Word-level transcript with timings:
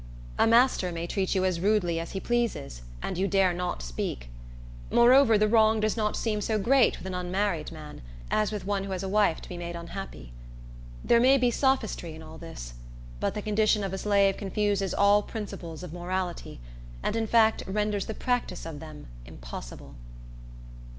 A 0.39 0.47
master 0.47 0.91
may 0.91 1.05
treat 1.05 1.35
you 1.35 1.45
as 1.45 1.59
rudely 1.59 1.99
as 1.99 2.13
he 2.13 2.19
pleases, 2.19 2.81
and 3.03 3.19
you 3.19 3.27
dare 3.27 3.53
not 3.53 3.83
speak; 3.83 4.29
moreover, 4.89 5.37
the 5.37 5.47
wrong 5.47 5.79
does 5.79 5.95
not 5.95 6.15
seem 6.15 6.41
so 6.41 6.57
great 6.57 6.97
with 6.97 7.05
an 7.05 7.13
unmarried 7.13 7.71
man, 7.71 8.01
as 8.31 8.51
with 8.51 8.65
one 8.65 8.85
who 8.85 8.93
has 8.93 9.03
a 9.03 9.07
wife 9.07 9.41
to 9.41 9.47
be 9.49 9.59
made 9.59 9.75
unhappy. 9.75 10.33
There 11.03 11.19
may 11.19 11.37
be 11.37 11.51
sophistry 11.51 12.15
in 12.15 12.23
all 12.23 12.39
this; 12.39 12.73
but 13.19 13.35
the 13.35 13.43
condition 13.43 13.83
of 13.83 13.93
a 13.93 13.99
slave 13.99 14.37
confuses 14.37 14.95
all 14.95 15.21
principles 15.21 15.83
of 15.83 15.93
morality, 15.93 16.59
and, 17.03 17.15
in 17.15 17.27
fact, 17.27 17.61
renders 17.67 18.07
the 18.07 18.15
practice 18.15 18.65
of 18.65 18.79
them 18.79 19.05
impossible. 19.27 19.93